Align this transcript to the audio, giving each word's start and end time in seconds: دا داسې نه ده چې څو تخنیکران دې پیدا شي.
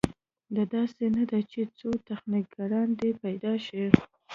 دا 0.55 0.63
داسې 0.75 1.05
نه 1.17 1.23
ده 1.31 1.39
چې 1.51 1.61
څو 1.79 1.89
تخنیکران 2.09 2.87
دې 2.99 3.09
پیدا 3.23 3.53
شي. 3.65 3.83